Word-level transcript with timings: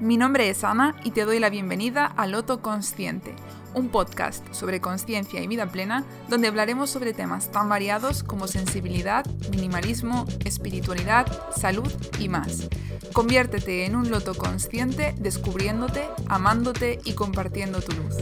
Mi 0.00 0.16
nombre 0.16 0.48
es 0.48 0.64
Ana 0.64 0.96
y 1.04 1.10
te 1.10 1.26
doy 1.26 1.40
la 1.40 1.50
bienvenida 1.50 2.06
a 2.06 2.26
Loto 2.26 2.62
Consciente, 2.62 3.34
un 3.74 3.90
podcast 3.90 4.42
sobre 4.50 4.80
conciencia 4.80 5.42
y 5.42 5.46
vida 5.46 5.66
plena 5.66 6.04
donde 6.30 6.48
hablaremos 6.48 6.88
sobre 6.88 7.12
temas 7.12 7.52
tan 7.52 7.68
variados 7.68 8.22
como 8.22 8.48
sensibilidad, 8.48 9.26
minimalismo, 9.50 10.24
espiritualidad, 10.46 11.26
salud 11.54 11.92
y 12.18 12.30
más. 12.30 12.70
Conviértete 13.12 13.84
en 13.84 13.94
un 13.94 14.10
loto 14.10 14.34
consciente 14.34 15.14
descubriéndote, 15.18 16.08
amándote 16.28 16.98
y 17.04 17.12
compartiendo 17.12 17.82
tu 17.82 17.92
luz. 17.92 18.16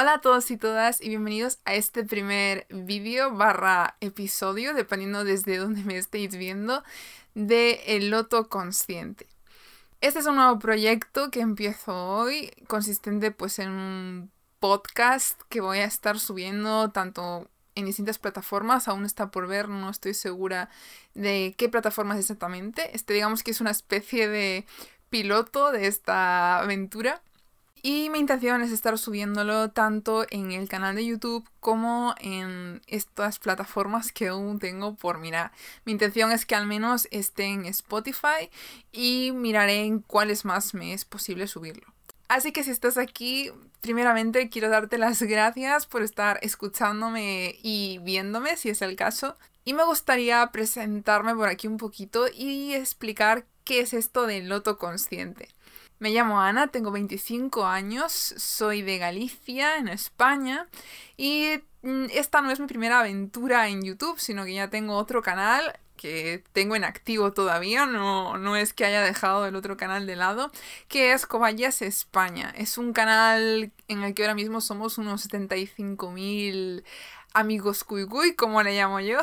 Hola 0.00 0.12
a 0.12 0.20
todos 0.20 0.48
y 0.52 0.56
todas 0.56 1.00
y 1.00 1.08
bienvenidos 1.08 1.58
a 1.64 1.74
este 1.74 2.04
primer 2.04 2.68
vídeo 2.70 3.34
barra 3.34 3.96
episodio, 4.00 4.72
dependiendo 4.72 5.24
desde 5.24 5.56
donde 5.56 5.82
me 5.82 5.98
estéis 5.98 6.36
viendo, 6.36 6.84
de 7.34 7.80
El 7.84 8.10
Loto 8.10 8.48
Consciente. 8.48 9.26
Este 10.00 10.20
es 10.20 10.26
un 10.26 10.36
nuevo 10.36 10.56
proyecto 10.60 11.32
que 11.32 11.40
empiezo 11.40 12.10
hoy, 12.10 12.52
consistente 12.68 13.32
pues 13.32 13.58
en 13.58 13.70
un 13.70 14.30
podcast 14.60 15.40
que 15.48 15.60
voy 15.60 15.78
a 15.78 15.86
estar 15.86 16.20
subiendo 16.20 16.92
tanto 16.92 17.50
en 17.74 17.86
distintas 17.86 18.20
plataformas, 18.20 18.86
aún 18.86 19.04
está 19.04 19.32
por 19.32 19.48
ver, 19.48 19.68
no 19.68 19.90
estoy 19.90 20.14
segura 20.14 20.70
de 21.14 21.56
qué 21.58 21.68
plataformas 21.68 22.20
exactamente. 22.20 22.94
Este 22.94 23.14
digamos 23.14 23.42
que 23.42 23.50
es 23.50 23.60
una 23.60 23.72
especie 23.72 24.28
de 24.28 24.64
piloto 25.10 25.72
de 25.72 25.88
esta 25.88 26.60
aventura 26.60 27.20
y 27.90 28.10
mi 28.10 28.18
intención 28.18 28.60
es 28.60 28.70
estar 28.70 28.98
subiéndolo 28.98 29.70
tanto 29.70 30.26
en 30.28 30.52
el 30.52 30.68
canal 30.68 30.94
de 30.94 31.06
YouTube 31.06 31.48
como 31.58 32.14
en 32.20 32.82
estas 32.86 33.38
plataformas 33.38 34.12
que 34.12 34.28
aún 34.28 34.58
tengo 34.58 34.94
por 34.94 35.16
mirar. 35.16 35.52
Mi 35.86 35.92
intención 35.92 36.30
es 36.30 36.44
que 36.44 36.54
al 36.54 36.66
menos 36.66 37.08
esté 37.12 37.44
en 37.44 37.64
Spotify 37.64 38.50
y 38.92 39.32
miraré 39.32 39.84
en 39.84 40.00
cuáles 40.00 40.44
más 40.44 40.74
me 40.74 40.92
es 40.92 41.06
posible 41.06 41.46
subirlo. 41.46 41.86
Así 42.28 42.52
que 42.52 42.62
si 42.62 42.72
estás 42.72 42.98
aquí, 42.98 43.52
primeramente 43.80 44.50
quiero 44.50 44.68
darte 44.68 44.98
las 44.98 45.22
gracias 45.22 45.86
por 45.86 46.02
estar 46.02 46.38
escuchándome 46.42 47.58
y 47.62 48.00
viéndome, 48.02 48.58
si 48.58 48.68
es 48.68 48.82
el 48.82 48.96
caso. 48.96 49.34
Y 49.64 49.72
me 49.72 49.86
gustaría 49.86 50.46
presentarme 50.52 51.34
por 51.34 51.48
aquí 51.48 51.66
un 51.66 51.78
poquito 51.78 52.26
y 52.28 52.74
explicar 52.74 53.46
qué 53.64 53.80
es 53.80 53.94
esto 53.94 54.26
del 54.26 54.50
loto 54.50 54.76
consciente. 54.76 55.48
Me 55.98 56.10
llamo 56.10 56.40
Ana, 56.40 56.68
tengo 56.68 56.92
25 56.92 57.66
años, 57.66 58.12
soy 58.12 58.82
de 58.82 58.98
Galicia, 58.98 59.78
en 59.78 59.88
España, 59.88 60.68
y 61.16 61.60
mm, 61.82 62.06
esta 62.12 62.40
no 62.40 62.52
es 62.52 62.60
mi 62.60 62.66
primera 62.68 63.00
aventura 63.00 63.68
en 63.68 63.82
YouTube, 63.82 64.20
sino 64.20 64.44
que 64.44 64.54
ya 64.54 64.70
tengo 64.70 64.96
otro 64.96 65.22
canal 65.22 65.78
que 65.96 66.44
tengo 66.52 66.76
en 66.76 66.84
activo 66.84 67.32
todavía, 67.32 67.84
no, 67.84 68.38
no 68.38 68.56
es 68.56 68.72
que 68.72 68.84
haya 68.84 69.02
dejado 69.02 69.46
el 69.46 69.56
otro 69.56 69.76
canal 69.76 70.06
de 70.06 70.14
lado, 70.14 70.52
que 70.86 71.12
es 71.12 71.26
Cobayas 71.26 71.82
España. 71.82 72.54
Es 72.56 72.78
un 72.78 72.92
canal 72.92 73.72
en 73.88 74.04
el 74.04 74.14
que 74.14 74.22
ahora 74.22 74.36
mismo 74.36 74.60
somos 74.60 74.96
unos 74.98 75.28
75.000 75.28 76.84
amigos 77.38 77.84
cuy 77.84 78.34
como 78.34 78.62
le 78.62 78.74
llamo 78.74 79.00
yo, 79.00 79.18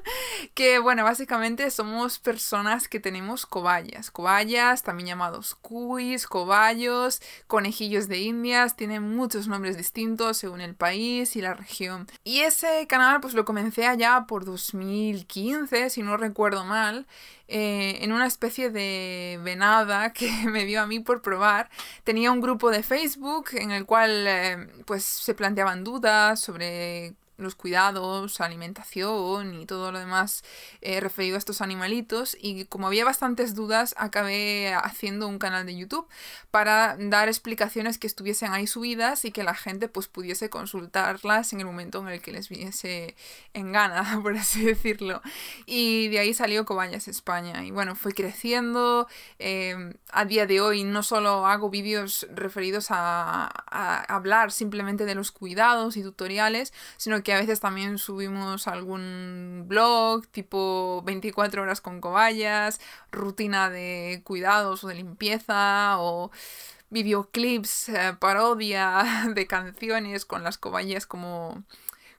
que 0.54 0.78
bueno, 0.78 1.04
básicamente 1.04 1.70
somos 1.70 2.18
personas 2.18 2.88
que 2.88 3.00
tenemos 3.00 3.44
cobayas, 3.44 4.10
cobayas, 4.10 4.82
también 4.82 5.08
llamados 5.08 5.56
cuis, 5.56 6.26
cobayos, 6.26 7.20
conejillos 7.46 8.08
de 8.08 8.18
indias, 8.18 8.76
tienen 8.76 9.02
muchos 9.16 9.48
nombres 9.48 9.76
distintos 9.76 10.36
según 10.38 10.60
el 10.60 10.74
país 10.74 11.34
y 11.36 11.40
la 11.40 11.54
región. 11.54 12.06
Y 12.24 12.40
ese 12.40 12.86
canal 12.86 13.20
pues 13.20 13.34
lo 13.34 13.44
comencé 13.44 13.86
allá 13.86 14.26
por 14.28 14.44
2015, 14.44 15.90
si 15.90 16.02
no 16.02 16.16
recuerdo 16.16 16.64
mal, 16.64 17.06
eh, 17.48 17.98
en 18.02 18.12
una 18.12 18.26
especie 18.26 18.70
de 18.70 19.40
venada 19.42 20.12
que 20.14 20.30
me 20.46 20.64
dio 20.64 20.80
a 20.82 20.86
mí 20.86 21.00
por 21.00 21.22
probar. 21.22 21.68
Tenía 22.04 22.30
un 22.30 22.40
grupo 22.40 22.70
de 22.70 22.82
Facebook 22.82 23.50
en 23.52 23.70
el 23.72 23.86
cual 23.86 24.26
eh, 24.26 24.68
pues 24.84 25.04
se 25.04 25.34
planteaban 25.34 25.84
dudas 25.84 26.40
sobre 26.40 27.14
los 27.36 27.54
cuidados, 27.54 28.40
alimentación 28.40 29.54
y 29.60 29.66
todo 29.66 29.92
lo 29.92 29.98
demás 29.98 30.42
eh, 30.80 31.00
referido 31.00 31.36
a 31.36 31.38
estos 31.38 31.60
animalitos. 31.60 32.36
Y 32.40 32.64
como 32.66 32.86
había 32.86 33.04
bastantes 33.04 33.54
dudas, 33.54 33.94
acabé 33.98 34.74
haciendo 34.74 35.28
un 35.28 35.38
canal 35.38 35.66
de 35.66 35.76
YouTube 35.76 36.08
para 36.50 36.96
dar 36.98 37.28
explicaciones 37.28 37.98
que 37.98 38.06
estuviesen 38.06 38.52
ahí 38.52 38.66
subidas 38.66 39.24
y 39.24 39.32
que 39.32 39.44
la 39.44 39.54
gente 39.54 39.88
pues 39.88 40.08
pudiese 40.08 40.50
consultarlas 40.50 41.52
en 41.52 41.60
el 41.60 41.66
momento 41.66 42.00
en 42.00 42.08
el 42.08 42.22
que 42.22 42.32
les 42.32 42.48
viniese 42.48 43.16
en 43.52 43.72
gana, 43.72 44.18
por 44.22 44.36
así 44.36 44.64
decirlo. 44.64 45.20
Y 45.66 46.08
de 46.08 46.18
ahí 46.20 46.34
salió 46.34 46.64
Cobayas 46.64 47.08
España. 47.08 47.64
Y 47.64 47.70
bueno, 47.70 47.96
fue 47.96 48.12
creciendo. 48.12 49.06
Em, 49.38 49.94
a 50.10 50.24
día 50.24 50.46
de 50.46 50.60
hoy 50.60 50.84
no 50.84 51.02
solo 51.02 51.46
hago 51.46 51.70
vídeos 51.70 52.26
referidos 52.32 52.90
a, 52.90 53.50
a 53.66 54.04
hablar 54.04 54.52
simplemente 54.52 55.04
de 55.04 55.14
los 55.14 55.32
cuidados 55.32 55.96
y 55.96 56.02
tutoriales, 56.02 56.72
sino 56.96 57.22
que 57.22 57.25
que 57.26 57.32
a 57.32 57.40
veces 57.40 57.58
también 57.58 57.98
subimos 57.98 58.68
algún 58.68 59.64
blog 59.66 60.28
tipo 60.28 61.02
24 61.04 61.60
horas 61.60 61.80
con 61.80 62.00
cobayas, 62.00 62.80
rutina 63.10 63.68
de 63.68 64.20
cuidados 64.22 64.84
o 64.84 64.86
de 64.86 64.94
limpieza 64.94 65.96
o 65.98 66.30
videoclips, 66.90 67.88
eh, 67.88 68.16
parodia 68.20 69.02
de 69.34 69.46
canciones 69.48 70.24
con 70.24 70.44
las 70.44 70.56
cobayas 70.56 71.04
como 71.06 71.64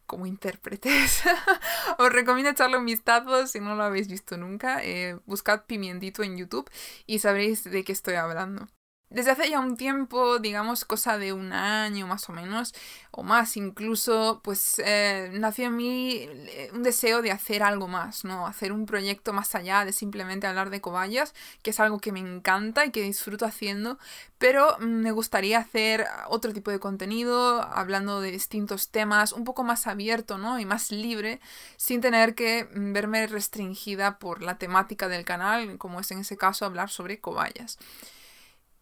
como 0.07 0.25
intérpretes. 0.25 1.23
Os 1.99 2.11
recomiendo 2.11 2.51
echarle 2.51 2.77
un 2.77 2.85
vistazo 2.85 3.47
si 3.47 3.61
no 3.61 3.75
lo 3.75 3.83
habéis 3.83 4.09
visto 4.09 4.35
nunca. 4.35 4.83
Eh, 4.83 5.17
buscad 5.25 5.63
Pimientito 5.67 6.21
en 6.23 6.37
YouTube 6.37 6.69
y 7.05 7.19
sabréis 7.19 7.63
de 7.63 7.85
qué 7.85 7.93
estoy 7.93 8.15
hablando. 8.15 8.67
Desde 9.09 9.31
hace 9.31 9.49
ya 9.49 9.61
un 9.61 9.77
tiempo, 9.77 10.37
digamos 10.37 10.83
cosa 10.83 11.17
de 11.17 11.31
un 11.31 11.53
año 11.53 12.07
más 12.07 12.27
o 12.27 12.33
menos, 12.33 12.73
o 13.11 13.23
más 13.23 13.55
incluso, 13.55 14.41
pues 14.43 14.81
eh, 14.85 15.29
nació 15.31 15.67
en 15.67 15.77
mí 15.77 16.11
eh, 16.29 16.69
un 16.73 16.83
deseo 16.83 17.21
de 17.21 17.31
hacer 17.31 17.63
algo 17.63 17.87
más, 17.87 18.25
¿no? 18.25 18.45
Hacer 18.45 18.73
un 18.73 18.85
proyecto 18.85 19.31
más 19.31 19.55
allá 19.55 19.85
de 19.85 19.93
simplemente 19.93 20.45
hablar 20.45 20.69
de 20.71 20.81
cobayas, 20.81 21.33
que 21.61 21.69
es 21.69 21.79
algo 21.79 21.99
que 21.99 22.11
me 22.11 22.19
encanta 22.19 22.85
y 22.85 22.91
que 22.91 23.01
disfruto 23.01 23.45
haciendo, 23.45 23.97
pero 24.39 24.77
me 24.79 25.11
gustaría 25.11 25.59
hacer 25.59 26.05
otro 26.27 26.51
tipo 26.51 26.69
de 26.69 26.79
contenido, 26.81 27.61
hablando 27.61 28.19
de 28.19 28.31
distintos 28.31 28.89
temas, 28.89 29.31
un 29.31 29.45
poco 29.45 29.63
más 29.63 29.87
abierto, 29.87 30.37
¿no? 30.37 30.59
Y 30.59 30.65
más 30.65 30.91
libre, 30.91 31.39
sin 31.77 32.01
tener 32.01 32.35
que 32.35 32.67
verme 32.73 33.25
restringida 33.27 34.19
por 34.19 34.41
la 34.41 34.57
temática 34.57 35.07
del 35.07 35.23
canal, 35.23 35.77
como 35.77 36.01
es 36.01 36.11
en 36.11 36.19
ese 36.19 36.35
caso 36.35 36.65
hablar 36.65 36.89
sobre 36.89 37.21
cobayas. 37.21 37.77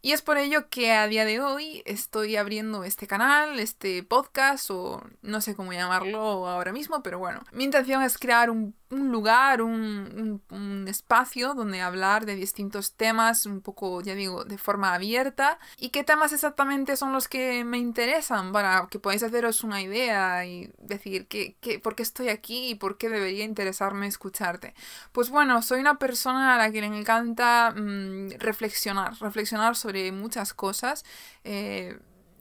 Y 0.06 0.12
es 0.12 0.22
por 0.22 0.38
ello 0.38 0.70
que 0.70 0.92
a 0.92 1.08
día 1.08 1.26
de 1.26 1.42
hoy 1.42 1.82
estoy 1.84 2.36
abriendo 2.36 2.84
este 2.84 3.08
canal, 3.08 3.60
este 3.60 4.04
podcast 4.04 4.70
o 4.70 5.02
no 5.24 5.42
sé 5.42 5.56
cómo 5.56 5.74
llamarlo 5.74 6.48
ahora 6.48 6.72
mismo, 6.72 7.02
pero 7.02 7.18
bueno, 7.18 7.42
mi 7.52 7.64
intención 7.64 8.04
es 8.04 8.20
crear 8.20 8.52
un 8.52 8.76
un 8.90 9.12
lugar, 9.12 9.62
un, 9.62 10.86
espacio 10.88 11.56
donde 11.56 11.82
hablar 11.82 12.26
de 12.26 12.36
distintos 12.36 12.94
temas, 12.94 13.46
un 13.46 13.62
poco, 13.62 14.02
ya 14.02 14.14
digo, 14.14 14.46
de 14.46 14.58
forma 14.58 14.94
abierta. 14.94 15.58
¿Y 15.78 15.90
qué 15.90 16.04
temas 16.04 16.32
exactamente 16.32 16.96
son 16.96 17.12
los 17.12 17.28
que 17.28 17.64
me 17.64 17.78
interesan 17.78 18.52
para 18.52 18.88
que 18.90 19.00
podáis 19.00 19.24
haceros 19.24 19.64
una 19.64 19.82
idea 19.82 20.46
y 20.46 20.72
decir 20.78 21.28
qué, 21.28 21.58
qué, 21.60 21.80
por 21.80 21.96
qué 21.96 22.04
estoy 22.04 22.30
aquí 22.30 22.70
y 22.70 22.76
por 22.76 22.98
qué 22.98 23.10
debería 23.10 23.46
interesarme 23.46 24.08
escucharte? 24.08 24.76
Pues 25.12 25.30
bueno, 25.32 25.62
soy 25.64 25.80
una 25.80 25.98
persona 25.98 26.56
a 26.56 26.58
la 26.58 26.72
que 26.72 26.82
le 26.82 26.88
encanta 26.88 27.74
mm, 27.76 28.38
reflexionar, 28.38 29.16
reflexionar 29.20 29.76
sobre 29.76 29.95
muchas 30.12 30.54
cosas. 30.54 31.06
Eh, 31.44 31.98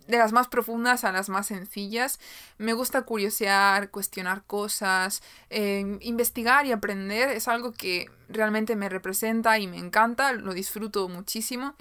de 0.06 0.18
las 0.18 0.32
más 0.32 0.48
profundas 0.48 1.04
a 1.04 1.12
las 1.12 1.28
más 1.28 1.46
sencillas. 1.46 2.20
Me 2.58 2.72
gusta 2.72 3.02
curiosear, 3.02 3.90
cuestionar 3.90 4.44
cosas, 4.44 5.22
em, 5.50 5.98
investigar 6.02 6.66
y 6.66 6.72
aprender. 6.72 7.30
Es 7.30 7.48
algo 7.48 7.72
que 7.72 8.10
realmente 8.28 8.76
me 8.76 8.88
representa 8.88 9.58
y 9.58 9.66
me 9.66 9.78
encanta, 9.78 10.32
lo 10.32 10.54
disfruto 10.54 11.08
muchísimo. 11.08 11.74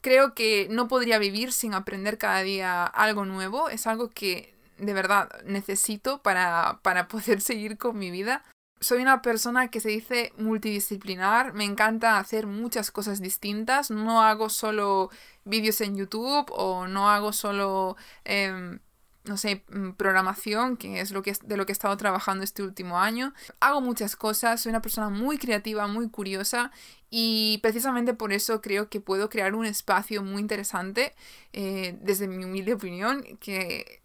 Creo 0.00 0.34
que 0.34 0.68
no 0.70 0.88
podría 0.88 1.18
vivir 1.18 1.52
sin 1.52 1.74
aprender 1.74 2.18
cada 2.18 2.42
día 2.42 2.84
algo 2.86 3.24
nuevo. 3.24 3.68
Es 3.68 3.86
algo 3.86 4.10
que 4.10 4.54
de 4.78 4.94
verdad 4.94 5.28
necesito 5.44 6.22
para, 6.22 6.80
para 6.82 7.06
poder 7.08 7.40
seguir 7.40 7.78
con 7.78 7.98
mi 7.98 8.10
vida 8.10 8.44
soy 8.80 9.02
una 9.02 9.20
persona 9.22 9.68
que 9.68 9.80
se 9.80 9.90
dice 9.90 10.32
multidisciplinar, 10.38 11.52
me 11.52 11.64
encanta 11.64 12.18
hacer 12.18 12.46
muchas 12.46 12.90
cosas 12.90 13.20
distintas, 13.20 13.90
no 13.90 14.22
hago 14.22 14.48
solo 14.48 15.10
vídeos 15.44 15.80
en 15.82 15.96
YouTube 15.96 16.50
o 16.50 16.86
no 16.88 17.10
hago 17.10 17.32
solo, 17.34 17.96
em, 18.24 18.80
no 19.24 19.36
sé, 19.36 19.64
mm, 19.68 19.92
programación, 19.92 20.78
que 20.78 21.00
es 21.00 21.10
lo 21.10 21.22
que, 21.22 21.36
de 21.44 21.56
lo 21.58 21.66
que 21.66 21.72
he 21.72 21.74
estado 21.74 21.96
trabajando 21.98 22.42
este 22.42 22.62
último 22.62 22.98
año. 22.98 23.34
Hago 23.60 23.82
muchas 23.82 24.16
cosas, 24.16 24.62
soy 24.62 24.70
una 24.70 24.82
persona 24.82 25.10
muy 25.10 25.36
creativa, 25.38 25.86
muy 25.86 26.08
curiosa 26.08 26.72
y 27.10 27.58
precisamente 27.62 28.14
por 28.14 28.32
eso 28.32 28.62
creo 28.62 28.88
que 28.88 29.00
puedo 29.00 29.28
crear 29.28 29.54
un 29.54 29.66
espacio 29.66 30.22
muy 30.22 30.40
interesante, 30.40 31.14
eh, 31.52 31.98
desde 32.00 32.28
mi 32.28 32.44
humilde 32.44 32.74
opinión, 32.74 33.24
que 33.40 33.99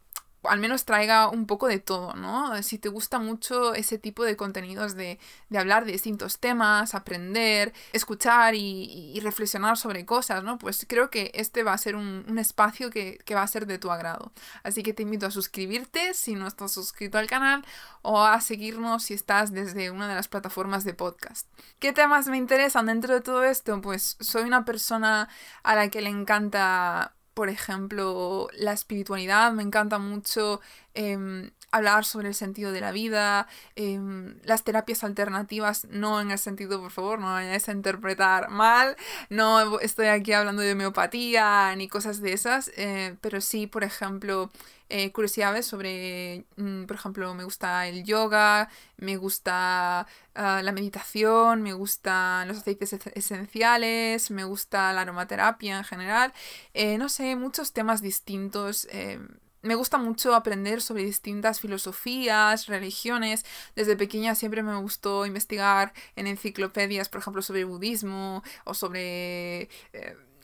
al 0.49 0.59
menos 0.59 0.85
traiga 0.85 1.29
un 1.29 1.45
poco 1.45 1.67
de 1.67 1.79
todo, 1.79 2.13
¿no? 2.13 2.61
Si 2.63 2.77
te 2.77 2.89
gusta 2.89 3.19
mucho 3.19 3.73
ese 3.73 3.97
tipo 3.97 4.23
de 4.23 4.35
contenidos 4.35 4.95
de, 4.95 5.19
hablar 5.55 5.85
de 5.85 5.93
distintos 5.93 6.39
temas, 6.39 6.95
aprender, 6.95 7.73
escuchar 7.93 8.55
y, 8.55 9.19
reflexionar 9.21 9.77
sobre 9.77 10.05
cosas, 10.05 10.43
¿no? 10.43 10.57
Pues 10.57 10.85
creo 10.87 11.09
que 11.09 11.31
este 11.33 11.63
va 11.63 11.73
a 11.73 11.77
ser 11.77 11.95
un, 11.95 12.37
espacio 12.37 12.89
que, 12.89 13.17
que, 13.25 13.33
va 13.33 13.41
a 13.41 13.47
ser 13.47 13.65
de 13.65 13.79
tu 13.79 13.91
agrado. 13.91 14.31
Así 14.63 14.83
que 14.83 14.93
te 14.93 15.03
invito 15.03 15.25
a 15.25 15.31
suscribirte 15.31 16.13
si 16.13 16.35
no 16.35 16.47
estás 16.47 16.73
suscrito 16.73 17.17
al 17.17 17.27
canal 17.27 17.65
o 18.01 18.23
a 18.23 18.39
seguirnos 18.41 19.03
si 19.03 19.13
estás 19.13 19.51
desde 19.51 19.89
una 19.89 20.07
de 20.07 20.15
las 20.15 20.27
plataformas 20.27 20.83
de 20.83 20.93
podcast. 20.93 21.47
¿Qué 21.79 21.91
temas 21.93 22.27
me 22.27 22.37
interesan 22.37 22.85
dentro 22.85 23.13
de 23.13 23.21
todo 23.21 23.43
esto? 23.43 23.81
Pues 23.81 24.17
soy 24.19 24.43
una 24.43 24.65
persona 24.65 25.29
a 25.63 25.75
la 25.75 25.89
que 25.89 26.01
le 26.01 26.09
encanta 26.09 27.14
por 27.35 27.49
ejemplo, 27.49 28.47
la 28.53 28.71
espiritualidad, 28.73 29.51
me 29.51 29.61
encanta 29.61 29.99
mucho 29.99 30.61
em, 30.95 31.51
hablar 31.71 32.05
sobre 32.05 32.29
el 32.29 32.33
sentido 32.35 32.71
de 32.71 32.79
la 32.81 32.91
vida, 32.93 33.47
em, 33.75 34.39
las 34.43 34.63
terapias 34.63 35.03
alternativas, 35.03 35.85
no 35.91 36.21
en 36.21 36.31
el 36.31 36.39
sentido, 36.39 36.79
por 36.81 36.91
favor, 36.91 37.19
no 37.19 37.27
vayáis 37.27 37.67
a 37.67 37.73
interpretar 37.73 38.49
mal, 38.49 38.95
no 39.29 39.79
estoy 39.81 40.07
aquí 40.07 40.31
hablando 40.31 40.61
de 40.61 40.71
homeopatía 40.71 41.75
ni 41.75 41.89
cosas 41.89 42.21
de 42.21 42.31
esas, 42.33 42.71
eh, 42.77 43.17
pero 43.21 43.41
sí, 43.41 43.67
por 43.67 43.83
ejemplo, 43.83 44.49
eh, 44.89 45.11
curiosidades 45.11 45.65
sobre, 45.65 46.45
mm, 46.57 46.85
por 46.85 46.95
ejemplo, 46.95 47.33
me 47.33 47.43
gusta 47.43 47.87
el 47.87 48.03
yoga, 48.03 48.69
me 48.97 49.17
gusta 49.17 50.07
ah, 50.35 50.61
la 50.63 50.71
meditación, 50.71 51.61
me 51.63 51.73
gustan 51.73 52.47
los 52.47 52.57
aceites 52.57 52.93
esenciales, 52.93 54.29
me 54.31 54.43
gusta 54.43 54.93
la 54.93 55.01
aromaterapia 55.01 55.77
en 55.77 55.83
general, 55.83 56.33
eh, 56.73 56.97
no 56.97 57.09
sé, 57.09 57.35
muchos 57.35 57.73
temas 57.73 58.01
distintos. 58.01 58.87
Eh, 58.91 59.19
me 59.63 59.73
gusta 59.75 59.97
mucho 59.97 60.35
aprender 60.35 60.81
sobre 60.81 61.03
distintas 61.03 61.59
filosofías, 61.59 62.67
religiones. 62.67 63.43
Desde 63.75 63.95
pequeña 63.97 64.35
siempre 64.35 64.61
me 64.61 64.75
gustó 64.77 65.25
investigar 65.25 65.93
en 66.15 66.27
enciclopedias, 66.27 67.09
por 67.09 67.21
ejemplo, 67.21 67.41
sobre 67.41 67.63
budismo 67.63 68.43
o 68.65 68.75
sobre 68.75 69.69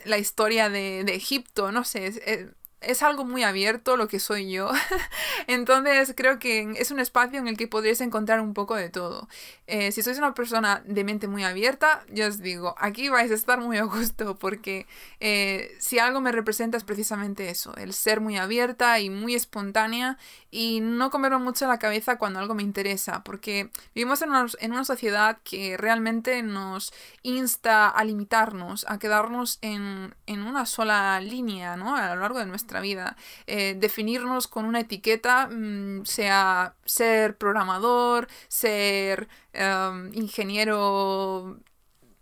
la 0.05 0.17
historia 0.17 0.69
de, 0.69 1.03
de 1.03 1.13
Egipto. 1.15 1.71
No 1.71 1.83
sé, 1.83 2.51
es 2.81 3.03
algo 3.03 3.25
muy 3.25 3.43
abierto 3.43 3.95
lo 3.95 4.07
que 4.07 4.19
soy 4.19 4.51
yo. 4.51 4.71
Entonces 5.47 6.13
creo 6.15 6.39
que 6.39 6.73
es 6.77 6.91
un 6.91 6.99
espacio 6.99 7.39
en 7.39 7.47
el 7.47 7.55
que 7.55 7.67
podréis 7.67 8.01
encontrar 8.01 8.41
un 8.41 8.53
poco 8.53 8.75
de 8.75 8.89
todo. 8.89 9.29
Eh, 9.67 9.91
si 9.91 10.01
sois 10.01 10.17
una 10.17 10.33
persona 10.33 10.81
de 10.85 11.03
mente 11.03 11.27
muy 11.27 11.43
abierta, 11.43 12.03
yo 12.09 12.27
os 12.27 12.39
digo, 12.39 12.75
aquí 12.79 13.09
vais 13.09 13.31
a 13.31 13.35
estar 13.35 13.61
muy 13.61 13.77
a 13.77 13.83
gusto 13.83 14.35
porque 14.35 14.87
eh, 15.19 15.75
si 15.79 15.99
algo 15.99 16.21
me 16.21 16.31
representa 16.31 16.77
es 16.77 16.83
precisamente 16.83 17.49
eso, 17.49 17.75
el 17.75 17.93
ser 17.93 18.19
muy 18.19 18.37
abierta 18.37 18.99
y 18.99 19.09
muy 19.09 19.35
espontánea 19.35 20.17
y 20.49 20.79
no 20.81 21.11
comerme 21.11 21.37
mucho 21.37 21.67
la 21.67 21.79
cabeza 21.79 22.17
cuando 22.17 22.39
algo 22.39 22.55
me 22.55 22.63
interesa, 22.63 23.23
porque 23.23 23.69
vivimos 23.93 24.21
en 24.21 24.29
una, 24.29 24.47
en 24.59 24.71
una 24.71 24.85
sociedad 24.85 25.37
que 25.43 25.77
realmente 25.77 26.41
nos 26.41 26.93
insta 27.21 27.87
a 27.89 28.03
limitarnos, 28.03 28.85
a 28.89 28.97
quedarnos 28.97 29.59
en, 29.61 30.15
en 30.25 30.41
una 30.41 30.65
sola 30.65 31.19
línea 31.21 31.77
¿no? 31.77 31.95
a 31.95 32.15
lo 32.15 32.21
largo 32.21 32.39
de 32.39 32.45
nuestra 32.47 32.70
vida. 32.79 33.17
Eh, 33.47 33.75
definirnos 33.77 34.47
con 34.47 34.65
una 34.65 34.79
etiqueta, 34.79 35.47
mm, 35.47 36.05
sea 36.05 36.75
ser 36.85 37.37
programador, 37.37 38.27
ser 38.47 39.27
em, 39.53 40.13
ingeniero 40.13 41.59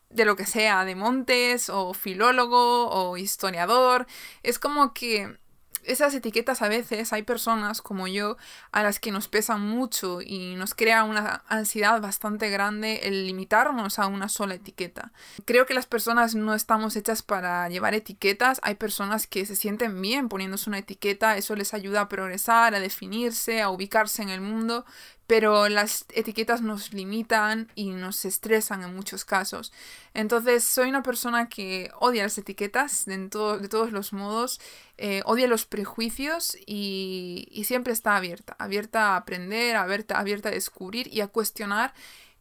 de 0.10 0.26
lo 0.26 0.36
que 0.36 0.46
sea, 0.46 0.86
de 0.86 0.96
montes, 0.96 1.70
o 1.70 1.94
filólogo, 1.94 2.90
o 2.90 3.18
historiador. 3.18 4.08
Es 4.44 4.60
como 4.60 4.94
que 4.94 5.38
esas 5.84 6.14
etiquetas 6.14 6.62
a 6.62 6.68
veces 6.68 7.14
hay 7.14 7.24
personas 7.24 7.82
como 7.82 8.08
yo 8.08 8.38
a 8.72 8.84
las 8.84 9.00
que 9.00 9.12
nos 9.12 9.28
pesan 9.28 9.62
mucho 9.62 10.22
y 10.22 10.56
nos 10.56 10.76
crea 10.76 11.04
una 11.04 11.44
ansiedad 11.48 12.00
bastante 12.02 12.50
grande 12.50 13.02
el 13.04 13.26
limitarnos 13.26 14.00
a 14.00 14.08
una 14.08 14.30
sola 14.30 14.56
etiqueta. 14.56 15.12
Creo 15.46 15.66
que 15.66 15.74
las 15.74 15.86
personas 15.86 16.36
no 16.36 16.54
estamos 16.54 16.96
hechas 16.96 17.24
para 17.24 17.68
llevar 17.70 17.94
etiquetas, 17.94 18.60
hay 18.64 18.76
personas 18.76 19.28
que 19.28 19.46
se 19.46 19.56
sienten 19.56 20.02
bien 20.02 20.30
poniéndose 20.30 20.70
una 20.70 20.80
etiqueta, 20.80 21.38
eso 21.38 21.56
les 21.56 21.74
ayuda 21.74 22.02
a 22.02 22.10
progresar, 22.10 22.76
a 22.76 22.80
definirse, 22.80 23.62
a 23.62 23.70
ubicarse 23.70 24.22
en 24.22 24.30
el 24.30 24.42
mundo, 24.42 24.86
pero 25.30 25.70
las 25.70 26.08
etiquetas 26.16 26.64
nos 26.64 26.92
limitan 26.92 27.68
y 27.76 27.92
nos 27.92 28.26
estresan 28.26 28.82
en 28.82 28.96
muchos 28.96 29.26
casos. 29.26 29.72
Entonces 30.16 30.64
soy 30.64 30.90
una 30.90 31.04
persona 31.04 31.50
que 31.50 31.92
odia 32.00 32.24
las 32.24 32.40
etiquetas 32.40 33.06
de, 33.06 33.16
de 33.16 33.30
todos 33.30 33.92
los 33.92 34.12
modos, 34.12 34.60
eh, 34.98 35.22
odia 35.26 35.46
los 35.46 35.68
prejuicios 35.68 36.58
y, 36.66 37.48
y, 37.52 37.66
siempre 37.66 37.94
está 37.94 38.18
abierta, 38.18 38.56
abierta 38.58 39.14
a 39.14 39.18
aprender, 39.18 39.76
abierta, 39.76 40.20
abierta 40.20 40.50
a 40.50 40.52
descubrir 40.52 41.08
y 41.14 41.22
a 41.22 41.28
cuestionar 41.28 41.94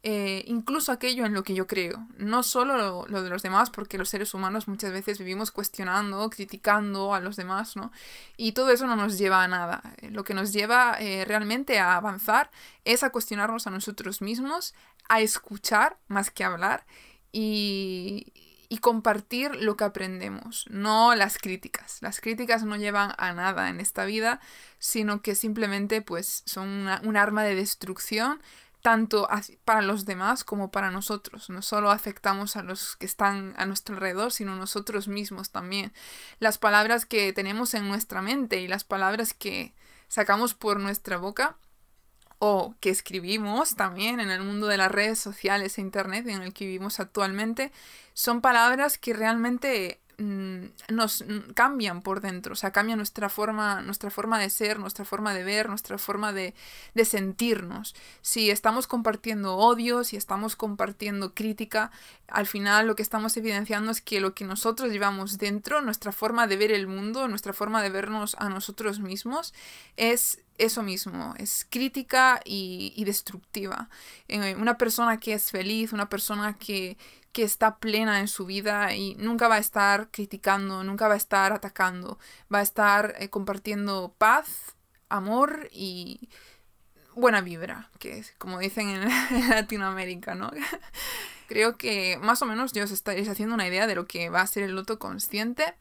eh, 0.04 0.44
incluso 0.46 0.92
aquello 0.92 1.26
en 1.26 1.34
lo 1.34 1.42
que 1.42 1.54
yo 1.54 1.66
creo, 1.66 2.06
no 2.18 2.44
solo 2.44 3.06
lo, 3.08 3.22
de 3.22 3.28
los 3.28 3.42
demás, 3.42 3.70
porque 3.70 3.98
los 3.98 4.08
seres 4.08 4.32
humanos 4.32 4.68
muchas 4.68 4.92
veces 4.92 5.18
vivimos 5.18 5.50
cuestionando, 5.50 6.30
criticando 6.30 7.14
a 7.14 7.20
los 7.20 7.34
demás, 7.34 7.74
¿no? 7.74 7.90
Y 8.36 8.52
todo 8.52 8.70
eso 8.70 8.86
no 8.86 8.94
nos 8.94 9.18
lleva 9.18 9.42
a 9.42 9.48
nada. 9.48 9.82
Eh, 9.96 10.10
lo 10.10 10.22
que 10.22 10.34
nos 10.34 10.52
lleva 10.52 10.96
eh, 11.00 11.24
realmente 11.24 11.80
a 11.80 11.96
avanzar 11.96 12.50
es 12.84 13.02
a 13.02 13.10
cuestionarnos 13.10 13.66
a 13.66 13.70
nosotros 13.70 14.22
mismos, 14.22 14.72
a 15.08 15.20
escuchar 15.20 15.98
más 16.06 16.30
que 16.30 16.44
hablar 16.44 16.86
y, 17.32 18.32
y 18.68 18.78
compartir 18.78 19.56
lo 19.56 19.76
que 19.76 19.84
aprendemos, 19.84 20.66
no 20.70 21.14
las 21.14 21.38
críticas. 21.38 21.98
Las 22.02 22.20
críticas 22.20 22.62
no 22.64 22.76
llevan 22.76 23.14
a 23.18 23.32
nada 23.32 23.68
en 23.68 23.80
esta 23.80 24.04
vida, 24.04 24.40
sino 24.78 25.22
que 25.22 25.34
simplemente 25.34 26.02
pues 26.02 26.42
son 26.46 26.86
un 27.02 27.16
arma 27.16 27.42
de 27.42 27.56
destrucción 27.56 28.40
tanto 28.82 29.28
para 29.64 29.82
los 29.82 30.04
demás 30.04 30.44
como 30.44 30.70
para 30.70 30.90
nosotros. 30.90 31.50
No 31.50 31.62
solo 31.62 31.90
afectamos 31.90 32.56
a 32.56 32.62
los 32.62 32.96
que 32.96 33.06
están 33.06 33.54
a 33.56 33.66
nuestro 33.66 33.94
alrededor, 33.94 34.32
sino 34.32 34.56
nosotros 34.56 35.08
mismos 35.08 35.50
también. 35.50 35.92
Las 36.38 36.58
palabras 36.58 37.06
que 37.06 37.32
tenemos 37.32 37.74
en 37.74 37.88
nuestra 37.88 38.22
mente 38.22 38.60
y 38.60 38.68
las 38.68 38.84
palabras 38.84 39.34
que 39.34 39.74
sacamos 40.08 40.54
por 40.54 40.80
nuestra 40.80 41.18
boca 41.18 41.56
o 42.38 42.76
que 42.80 42.90
escribimos 42.90 43.74
también 43.74 44.20
en 44.20 44.30
el 44.30 44.42
mundo 44.42 44.68
de 44.68 44.76
las 44.76 44.92
redes 44.92 45.18
sociales 45.18 45.76
e 45.76 45.80
internet 45.80 46.26
en 46.28 46.42
el 46.42 46.52
que 46.52 46.66
vivimos 46.66 47.00
actualmente, 47.00 47.72
son 48.14 48.40
palabras 48.40 48.96
que 48.96 49.12
realmente 49.12 50.00
nos 50.18 51.22
mm, 51.22 51.52
cambian 51.54 52.02
por 52.02 52.20
dentro, 52.20 52.52
o 52.54 52.56
sea, 52.56 52.72
cambia 52.72 52.96
nuestra 52.96 53.28
forma, 53.28 53.80
nuestra 53.82 54.10
forma 54.10 54.38
de 54.38 54.50
ser, 54.50 54.80
nuestra 54.80 55.04
forma 55.04 55.32
de 55.32 55.44
ver, 55.44 55.68
nuestra 55.68 55.96
forma 55.96 56.32
de, 56.32 56.54
de 56.94 57.04
sentirnos. 57.04 57.94
Si 58.20 58.50
estamos 58.50 58.88
compartiendo 58.88 59.56
odio, 59.56 60.02
si 60.02 60.16
estamos 60.16 60.56
compartiendo 60.56 61.34
crítica, 61.34 61.92
al 62.26 62.46
final 62.46 62.88
lo 62.88 62.96
que 62.96 63.02
estamos 63.02 63.36
evidenciando 63.36 63.92
es 63.92 64.00
que 64.00 64.20
lo 64.20 64.34
que 64.34 64.44
nosotros 64.44 64.90
llevamos 64.90 65.38
dentro, 65.38 65.82
nuestra 65.82 66.10
forma 66.10 66.48
de 66.48 66.56
ver 66.56 66.72
el 66.72 66.88
mundo, 66.88 67.28
nuestra 67.28 67.52
forma 67.52 67.80
de 67.82 67.90
vernos 67.90 68.34
a 68.40 68.48
nosotros 68.48 68.98
mismos, 68.98 69.54
es 69.96 70.40
eso 70.58 70.82
mismo, 70.82 71.34
es 71.38 71.66
crítica 71.70 72.40
y, 72.44 72.92
y 72.96 73.04
destructiva. 73.04 73.88
Eh, 74.28 74.54
una 74.56 74.76
persona 74.76 75.18
que 75.18 75.32
es 75.34 75.50
feliz, 75.50 75.92
una 75.92 76.08
persona 76.08 76.58
que, 76.58 76.98
que 77.32 77.44
está 77.44 77.78
plena 77.78 78.20
en 78.20 78.28
su 78.28 78.46
vida 78.46 78.94
y 78.94 79.14
nunca 79.14 79.48
va 79.48 79.56
a 79.56 79.60
estar 79.60 80.10
criticando, 80.10 80.82
nunca 80.84 81.08
va 81.08 81.14
a 81.14 81.18
estar 81.18 81.52
atacando, 81.52 82.18
va 82.52 82.58
a 82.58 82.62
estar 82.62 83.14
eh, 83.18 83.30
compartiendo 83.30 84.14
paz, 84.18 84.76
amor 85.08 85.68
y 85.72 86.28
buena 87.14 87.40
vibra, 87.40 87.90
que 87.98 88.18
es 88.18 88.34
como 88.38 88.58
dicen 88.58 88.88
en 88.88 89.08
Latinoamérica, 89.50 90.34
¿no? 90.34 90.50
Creo 91.48 91.78
que 91.78 92.18
más 92.20 92.42
o 92.42 92.46
menos 92.46 92.72
ya 92.74 92.84
os 92.84 92.90
estáis 92.90 93.26
haciendo 93.26 93.54
una 93.54 93.66
idea 93.66 93.86
de 93.86 93.94
lo 93.94 94.06
que 94.06 94.28
va 94.28 94.42
a 94.42 94.46
ser 94.46 94.64
el 94.64 94.74
loto 94.74 94.98
consciente. 94.98 95.74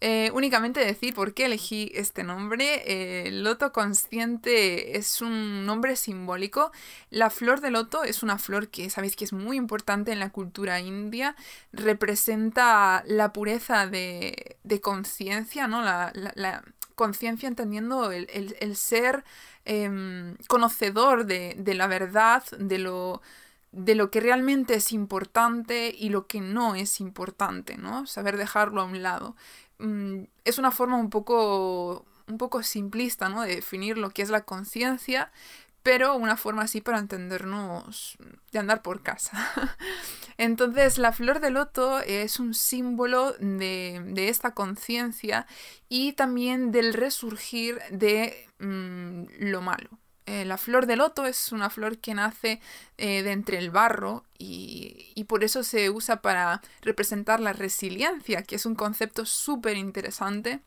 Eh, 0.00 0.30
únicamente 0.32 0.80
decir 0.80 1.14
por 1.14 1.34
qué 1.34 1.44
elegí 1.44 1.92
este 1.94 2.24
nombre. 2.24 3.26
el 3.26 3.44
loto 3.44 3.70
consciente 3.70 4.96
es 4.96 5.20
un 5.20 5.66
nombre 5.66 5.96
simbólico. 5.96 6.72
La 7.10 7.28
flor 7.28 7.60
de 7.60 7.70
loto 7.70 8.02
es 8.02 8.22
una 8.22 8.38
flor 8.38 8.68
que 8.68 8.88
sabéis 8.88 9.14
que 9.14 9.24
es 9.26 9.34
muy 9.34 9.58
importante 9.58 10.10
en 10.10 10.20
la 10.20 10.30
cultura 10.30 10.80
india. 10.80 11.36
Representa 11.74 13.04
la 13.06 13.34
pureza 13.34 13.86
de, 13.86 14.56
conciencia, 14.82 15.68
¿no? 15.68 15.82
La, 15.82 16.62
conciencia 16.94 17.48
entendiendo 17.48 18.10
el, 18.10 18.76
ser 18.76 19.24
em, 19.66 20.36
conocedor 20.48 21.26
de, 21.26 21.54
de 21.58 21.74
la 21.74 21.86
verdad, 21.86 22.42
de 22.58 22.78
lo 22.78 23.20
de 23.72 23.94
lo 23.94 24.10
que 24.10 24.20
realmente 24.20 24.74
es 24.74 24.92
importante 24.92 25.94
y 25.96 26.08
lo 26.08 26.26
que 26.26 26.40
no 26.40 26.74
es 26.74 27.00
importante, 27.00 27.76
¿no? 27.76 28.06
Saber 28.06 28.36
dejarlo 28.36 28.80
a 28.80 28.84
un 28.84 29.02
lado. 29.02 29.36
Mm, 29.78 30.24
es 30.44 30.58
una 30.58 30.70
forma 30.70 30.96
un 30.96 31.10
poco, 31.10 32.04
un 32.26 32.38
poco 32.38 32.62
simplista, 32.62 33.28
¿no? 33.28 33.42
De 33.42 33.56
definir 33.56 33.96
lo 33.98 34.10
que 34.10 34.22
es 34.22 34.30
la 34.30 34.42
conciencia, 34.44 35.30
pero 35.82 36.16
una 36.16 36.36
forma 36.36 36.62
así 36.62 36.80
para 36.80 36.98
entendernos 36.98 38.18
de 38.52 38.58
andar 38.58 38.82
por 38.82 39.02
casa. 39.02 39.32
Entonces 40.36 40.98
la 40.98 41.12
flor 41.12 41.40
de 41.40 41.50
loto 41.50 42.00
es 42.00 42.40
un 42.40 42.54
símbolo 42.54 43.32
de, 43.38 44.28
esta 44.28 44.52
conciencia 44.52 45.46
y 45.88 46.12
también 46.14 46.72
del 46.72 46.92
resurgir 46.92 47.78
de 47.90 48.46
mm, 48.58 49.24
lo 49.38 49.62
malo. 49.62 49.90
Eh, 50.26 50.44
la 50.44 50.58
flor 50.58 50.86
de 50.86 50.96
loto 50.96 51.26
es 51.26 51.52
una 51.52 51.70
flor 51.70 51.98
que 51.98 52.14
nace 52.14 52.60
eh, 52.98 53.22
de 53.22 53.32
entre 53.32 53.58
el 53.58 53.70
barro 53.70 54.24
y, 54.38 55.12
y, 55.14 55.24
por 55.24 55.42
eso 55.44 55.64
se 55.64 55.90
usa 55.90 56.22
para 56.22 56.60
representar 56.82 57.40
la 57.40 57.52
resiliencia, 57.52 58.42
que 58.42 58.56
es 58.56 58.66
un 58.66 58.74
concepto 58.74 59.24
súper 59.26 59.76
interesante 59.76 60.60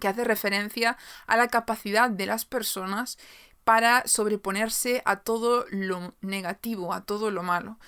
que 0.00 0.08
hace 0.08 0.24
referencia 0.24 0.96
a 1.26 1.36
la 1.36 1.48
capacidad 1.48 2.10
de 2.10 2.26
las 2.26 2.44
personas 2.44 3.18
para 3.64 4.06
sobreponerse 4.06 5.02
a 5.04 5.16
todo 5.16 5.66
lo 5.68 6.14
negativo, 6.22 6.94
a 6.94 7.04
todo 7.04 7.30
lo 7.30 7.42
malo. 7.42 7.78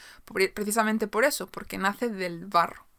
Precisamente 0.55 1.07
por 1.07 1.25
eso, 1.25 1.47
porque 1.47 1.79
nace 1.79 2.11
del 2.11 2.45
barro. 2.45 2.90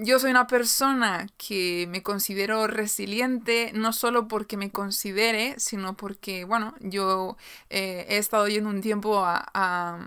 Yo 0.00 0.20
soy 0.20 0.30
una 0.30 0.46
persona 0.46 1.26
que 1.36 1.88
me 1.90 2.04
considero 2.04 2.68
resiliente, 2.68 3.72
no 3.74 3.92
solo 3.92 4.28
porque 4.28 4.56
me 4.56 4.70
considere, 4.70 5.58
sino 5.58 5.96
porque, 5.96 6.44
bueno, 6.44 6.74
yo 6.80 7.36
eh, 7.68 8.06
he 8.08 8.18
estado 8.18 8.46
yendo 8.46 8.70
un 8.70 8.80
tiempo 8.80 9.24
a 9.24 10.06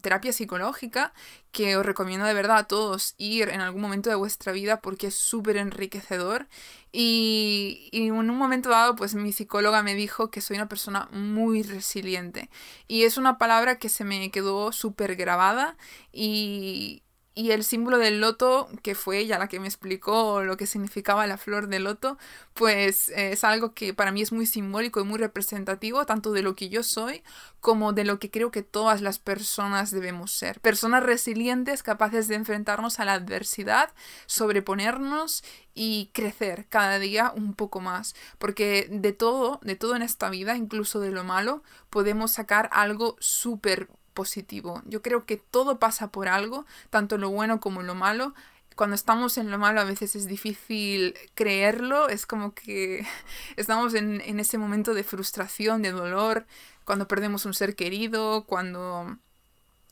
terapia 0.00 0.32
psicológica 0.32 1.12
que 1.50 1.76
os 1.76 1.84
recomiendo 1.84 2.26
de 2.26 2.34
verdad 2.34 2.58
a 2.58 2.64
todos 2.64 3.14
ir 3.18 3.48
en 3.50 3.60
algún 3.60 3.82
momento 3.82 4.08
de 4.08 4.16
vuestra 4.16 4.52
vida 4.52 4.80
porque 4.80 5.08
es 5.08 5.14
súper 5.14 5.56
enriquecedor. 5.56 6.48
Y, 6.92 7.90
en 7.92 8.12
un 8.12 8.36
momento 8.36 8.70
dado 8.70 8.96
pues 8.96 9.14
mi 9.14 9.32
psicóloga 9.32 9.82
me 9.82 9.94
dijo 9.94 10.30
que 10.30 10.40
soy 10.40 10.56
una 10.56 10.68
persona 10.68 11.08
muy 11.12 11.62
resiliente. 11.62 12.50
Y 12.88 13.04
es 13.04 13.16
una 13.18 13.38
palabra 13.38 13.78
que 13.78 13.88
se 13.88 14.04
me 14.04 14.30
quedó 14.30 14.72
súper 14.72 15.16
grabada 15.16 15.76
y, 16.12 17.02
y 17.34 17.52
el 17.52 17.64
símbolo 17.64 17.98
del 17.98 18.20
loto, 18.20 18.68
que 18.82 18.94
fue 18.94 19.18
ella 19.18 19.38
la 19.38 19.48
que 19.48 19.58
me 19.58 19.66
explicó 19.66 20.42
lo 20.42 20.56
que 20.56 20.66
significaba 20.66 21.26
la 21.26 21.38
flor 21.38 21.68
de 21.68 21.80
loto, 21.80 22.18
pues 22.52 23.08
es 23.10 23.42
algo 23.44 23.72
que 23.72 23.94
para 23.94 24.12
mí 24.12 24.20
es 24.20 24.32
muy 24.32 24.44
simbólico 24.44 25.00
y 25.00 25.04
muy 25.04 25.18
representativo, 25.18 26.04
tanto 26.04 26.32
de 26.32 26.42
lo 26.42 26.54
que 26.54 26.68
yo 26.68 26.82
soy 26.82 27.22
como 27.60 27.92
de 27.92 28.04
lo 28.04 28.18
que 28.18 28.30
creo 28.30 28.50
que 28.50 28.62
todas 28.62 29.00
las 29.00 29.18
personas 29.18 29.92
debemos 29.92 30.32
ser. 30.32 30.60
Personas 30.60 31.04
resilientes, 31.04 31.82
capaces 31.82 32.28
de 32.28 32.34
enfrentarnos 32.34 32.98
a 32.98 33.04
la 33.04 33.14
adversidad, 33.14 33.90
sobreponernos 34.26 35.44
y 35.74 36.10
crecer 36.12 36.66
cada 36.68 36.98
día 36.98 37.32
un 37.34 37.54
poco 37.54 37.80
más. 37.80 38.14
Porque 38.38 38.88
de 38.90 39.12
todo, 39.12 39.60
de 39.62 39.76
todo 39.76 39.96
en 39.96 40.02
esta 40.02 40.28
vida, 40.28 40.56
incluso 40.56 41.00
de 41.00 41.12
lo 41.12 41.24
malo, 41.24 41.62
podemos 41.88 42.32
sacar 42.32 42.68
algo 42.72 43.16
súper 43.20 43.88
positivo. 44.12 44.82
Yo 44.84 45.02
creo 45.02 45.26
que 45.26 45.36
todo 45.36 45.78
pasa 45.78 46.08
por 46.08 46.28
algo, 46.28 46.66
tanto 46.90 47.18
lo 47.18 47.30
bueno 47.30 47.60
como 47.60 47.82
lo 47.82 47.94
malo. 47.94 48.34
Cuando 48.76 48.94
estamos 48.94 49.36
en 49.38 49.50
lo 49.50 49.58
malo 49.58 49.80
a 49.80 49.84
veces 49.84 50.16
es 50.16 50.26
difícil 50.26 51.14
creerlo, 51.34 52.08
es 52.08 52.26
como 52.26 52.54
que 52.54 53.06
estamos 53.56 53.94
en, 53.94 54.20
ese 54.40 54.58
momento 54.58 54.94
de 54.94 55.04
frustración, 55.04 55.82
de 55.82 55.92
dolor, 55.92 56.46
cuando 56.84 57.08
perdemos 57.08 57.44
un 57.44 57.54
ser 57.54 57.76
querido, 57.76 58.44
cuando 58.46 59.18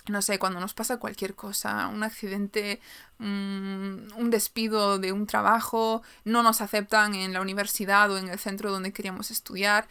no 0.09 0.23
sé, 0.23 0.39
cuando 0.39 0.61
nos 0.61 0.73
pasa 0.73 0.97
cualquier 0.99 1.35
cosa, 1.35 1.87
un 1.89 2.03
accidente, 2.03 2.81
mm, 3.19 4.17
un 4.17 4.31
despido 4.31 4.99
de 4.99 5.13
un 5.13 5.27
trabajo, 5.27 6.03
no 6.25 6.43
nos 6.43 6.63
aceptan 6.63 7.15
en 7.15 7.35
la 7.35 7.43
universidad 7.43 8.11
o 8.11 8.19
en 8.19 8.29
el 8.29 8.39
centro 8.39 8.73
donde 8.73 8.93
queríamos 8.95 9.31
estudiar, 9.31 9.87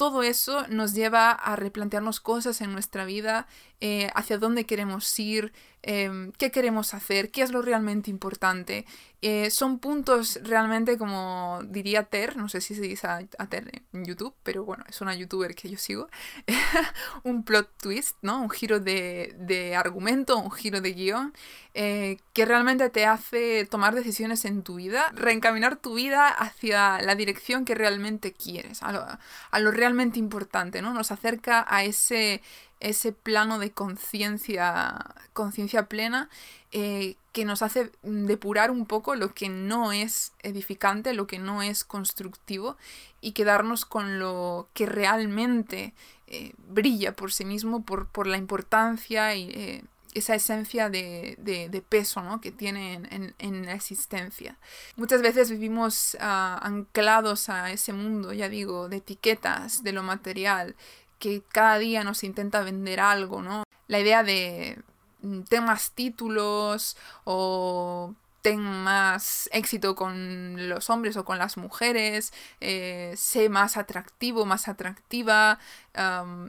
todo 0.00 0.22
eso 0.22 0.66
nos 0.68 0.94
lleva 0.94 1.30
a 1.30 1.56
replantearnos 1.56 2.20
cosas 2.20 2.62
en 2.62 2.72
nuestra 2.72 3.04
vida, 3.04 3.46
eh, 3.80 4.10
hacia 4.14 4.36
dónde 4.36 4.66
queremos 4.66 5.18
ir, 5.18 5.52
em, 5.82 6.32
qué 6.32 6.50
queremos 6.50 6.92
hacer, 6.92 7.30
qué 7.30 7.40
es 7.42 7.50
lo 7.50 7.62
realmente 7.62 8.10
importante. 8.10 8.84
Eh, 9.22 9.50
son 9.50 9.78
puntos 9.78 10.38
realmente 10.42 10.98
como 10.98 11.60
diría 11.64 12.04
Ter, 12.04 12.36
no 12.36 12.48
sé 12.48 12.60
si 12.60 12.74
se 12.74 12.82
dice 12.82 13.06
a, 13.06 13.46
Ter 13.48 13.82
en 13.92 14.04
YouTube, 14.04 14.34
pero 14.42 14.64
bueno, 14.64 14.84
es 14.88 15.00
una 15.00 15.14
youtuber 15.14 15.54
que 15.54 15.70
yo 15.70 15.78
sigo, 15.78 16.08
un 17.24 17.42
plot 17.42 17.70
twist, 17.78 18.16
¿no? 18.22 18.42
Un 18.42 18.50
giro 18.50 18.80
de, 18.80 19.34
de 19.38 19.74
argumento, 19.76 20.38
un 20.38 20.50
giro 20.50 20.80
de 20.80 20.92
guion, 20.92 21.32
eh, 21.74 22.18
que 22.34 22.44
realmente 22.44 22.90
te 22.90 23.06
hace 23.06 23.66
tomar 23.66 23.94
decisiones 23.94 24.44
en 24.44 24.62
tu 24.62 24.76
vida, 24.76 25.10
reencaminar 25.14 25.76
tu 25.76 25.94
vida 25.94 26.28
hacia 26.28 27.00
la 27.00 27.14
dirección 27.14 27.64
que 27.64 27.74
realmente 27.74 28.32
quieres, 28.32 28.82
a 28.82 28.92
lo, 28.92 29.06
a 29.50 29.58
lo 29.58 29.70
realmente 29.70 30.18
importante, 30.18 30.82
¿no? 30.82 30.92
Nos 30.92 31.10
acerca 31.12 31.64
a 31.68 31.84
ese 31.84 32.42
ese 32.80 33.12
plano 33.12 33.58
de 33.58 33.70
conciencia 33.70 35.14
conciencia 35.32 35.86
plena 35.86 36.28
eh, 36.72 37.16
que 37.32 37.44
nos 37.44 37.62
hace 37.62 37.90
depurar 38.02 38.70
un 38.70 38.86
poco 38.86 39.14
lo 39.14 39.32
que 39.34 39.48
no 39.48 39.92
es 39.92 40.32
edificante, 40.42 41.14
lo 41.14 41.26
que 41.26 41.38
no 41.38 41.62
es 41.62 41.84
constructivo 41.84 42.76
y 43.20 43.32
quedarnos 43.32 43.84
con 43.84 44.18
lo 44.18 44.68
que 44.74 44.86
realmente 44.86 45.94
eh, 46.26 46.52
brilla 46.58 47.14
por 47.14 47.32
sí 47.32 47.44
mismo, 47.44 47.82
por, 47.82 48.06
por 48.06 48.26
la 48.26 48.36
importancia 48.36 49.34
y 49.34 49.50
eh, 49.50 49.84
esa 50.14 50.34
esencia 50.34 50.90
de, 50.90 51.36
de, 51.38 51.82
peso 51.82 52.22
¿no? 52.22 52.40
que 52.40 52.50
tiene 52.50 52.94
en, 52.94 53.34
en, 53.38 53.66
la 53.66 53.74
existencia. 53.74 54.56
Muchas 54.96 55.22
veces 55.22 55.50
vivimos 55.50 56.16
ah, 56.20 56.58
anclados 56.62 57.48
a 57.48 57.70
ese 57.70 57.92
mundo, 57.92 58.32
ya 58.32 58.48
digo, 58.48 58.88
de 58.88 58.96
etiquetas, 58.96 59.82
de 59.82 59.92
lo 59.92 60.02
material, 60.02 60.74
que 61.20 61.42
cada 61.52 61.78
día 61.78 62.02
nos 62.02 62.24
intenta 62.24 62.62
vender 62.62 62.98
algo, 62.98 63.42
¿no? 63.42 63.62
La 63.86 64.00
idea 64.00 64.24
de 64.24 64.82
mm, 65.22 65.42
ten 65.42 65.64
más 65.64 65.92
títulos 65.92 66.96
o 67.24 68.14
ten 68.42 68.60
más 68.60 69.48
éxito 69.52 69.94
con 69.94 70.68
los 70.68 70.90
hombres 70.90 71.16
o 71.16 71.24
con 71.24 71.38
las 71.38 71.56
mujeres, 71.56 72.32
eh, 72.60 73.14
sé 73.16 73.48
más 73.48 73.76
atractivo, 73.76 74.46
más 74.46 74.68
atractiva. 74.68 75.58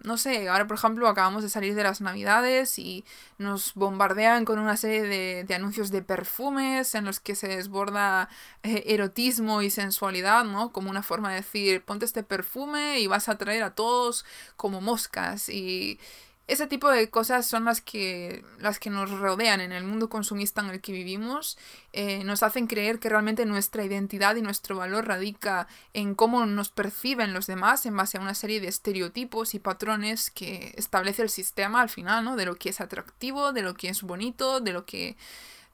no 0.04 0.18
sé, 0.18 0.50
ahora 0.50 0.68
por 0.68 0.78
ejemplo 0.78 1.08
acabamos 1.08 1.44
de 1.44 1.50
salir 1.50 1.76
de 1.76 1.84
las 1.84 2.00
navidades 2.02 2.78
y 2.80 3.04
nos 3.38 3.74
bombardean 3.74 4.46
con 4.46 4.60
una 4.60 4.78
serie 4.78 5.04
de, 5.04 5.54
anuncios 5.56 5.92
de 5.92 6.02
perfumes 6.02 6.96
en 6.96 7.06
los 7.06 7.20
que 7.20 7.36
se 7.36 7.48
desborda 7.48 8.30
eh, 8.64 8.84
erotismo 8.88 9.62
y 9.62 9.70
sensualidad, 9.70 10.46
¿no? 10.46 10.72
Como 10.72 10.90
una 10.90 11.04
forma 11.04 11.30
de 11.30 11.38
decir, 11.38 11.84
ponte 11.84 12.06
este 12.06 12.24
perfume 12.24 13.00
y 13.00 13.08
vas 13.08 13.30
a 13.30 13.34
atraer 13.34 13.64
a 13.64 13.76
todos 13.76 14.26
como 14.56 14.82
moscas 14.82 15.50
y 15.50 16.00
ese 16.48 16.68
tipo 16.68 16.90
de 16.90 17.10
cosas 17.10 17.46
son 17.46 17.66
las 17.66 17.82
que, 17.82 18.44
las 18.60 18.80
que 18.80 18.90
nos 18.90 19.10
rodean 19.10 19.62
en 19.62 19.72
el 19.72 19.84
mundo 19.84 20.10
consumista 20.10 20.62
en 20.62 20.70
el 20.70 20.82
que 20.82 20.92
vivimos, 20.92 21.58
eh, 21.94 22.24
nos 22.24 22.44
hacen 22.44 22.68
creer 22.68 23.00
que 23.00 23.10
realmente 23.10 23.46
nuestra 23.46 23.86
identidad 23.86 24.36
y 24.36 24.42
nuestro 24.42 24.76
valor 24.76 25.08
radica 25.08 25.68
en 25.94 26.14
cómo 26.14 26.46
nos 26.46 26.70
perciben 26.70 27.34
los 27.34 27.48
demás 27.48 27.86
en 27.86 27.96
base 27.96 28.18
a 28.18 28.22
una 28.22 28.36
serie 28.36 28.60
de 28.60 28.68
estereotipos 28.68 29.54
y 29.54 29.60
patrones 29.60 30.30
que 30.30 30.74
establece 30.78 31.22
el 31.22 31.30
sistema 31.30 31.82
al 31.82 31.90
final, 31.90 32.26
¿no? 32.26 32.36
De 32.36 32.46
lo 32.46 32.56
que 32.56 32.70
es 32.70 32.82
atractivo, 32.82 33.54
de 33.54 33.62
lo 33.62 33.76
que 33.76 33.90
es 33.90 34.02
bonito, 34.02 34.60
de 34.60 34.74
lo 34.74 34.86
que 34.86 35.16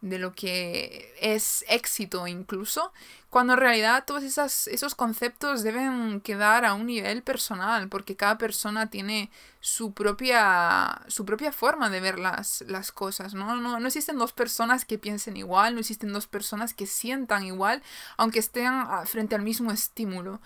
de 0.02 0.20
lo 0.20 0.34
que 0.34 1.14
es 1.20 1.66
éxito 1.68 2.28
incluso, 2.28 2.94
cuando 3.30 3.54
en 3.54 3.60
realidad 3.60 4.06
todos 4.06 4.24
esos 4.24 4.96
conceptos 4.96 5.64
deben 5.64 6.22
quedar 6.22 6.66
a 6.66 6.74
un 6.74 6.86
nivel 6.86 7.24
personal, 7.24 7.90
porque 7.90 8.16
cada 8.16 8.38
persona 8.38 8.90
tiene 8.90 9.30
su 9.60 9.94
propia, 9.94 11.02
su 11.08 11.26
propia 11.26 11.52
forma 11.52 11.90
de 11.90 12.00
ver 12.00 12.20
las, 12.20 12.64
las 12.68 12.92
cosas, 12.92 13.34
¿no? 13.34 13.56
¿no? 13.58 13.80
No 13.80 13.88
existen 13.88 14.18
dos 14.18 14.34
personas 14.34 14.86
que 14.86 14.98
piensen 14.98 15.36
igual, 15.36 15.74
no 15.74 15.80
existen 15.82 16.14
dos 16.14 16.28
personas 16.28 16.74
que 16.74 16.86
sientan 16.86 17.44
igual, 17.44 17.82
aunque 18.16 18.40
estén 18.40 18.72
frente 19.06 19.36
al 19.36 19.42
mismo 19.42 19.72
estímulo. 19.72 20.40